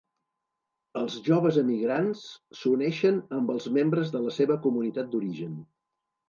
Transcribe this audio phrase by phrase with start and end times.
[1.01, 2.23] Els joves emigrants
[2.61, 5.55] s'uneixen amb els membres de la seva comunitat d'origen.